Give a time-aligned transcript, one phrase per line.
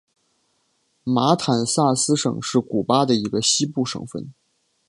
[1.03, 4.33] 马坦萨斯省是古巴的一个西部省份。